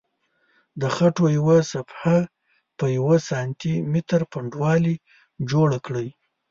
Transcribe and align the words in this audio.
د 0.81 0.83
خټو 0.95 1.25
یوه 1.37 1.57
صفحه 1.73 2.19
په 2.77 2.85
یوه 2.97 3.17
سانتي 3.29 3.73
متر 3.91 4.21
پنډوالي 4.31 4.95
جوړه 5.51 5.77
کړئ. 5.85 6.07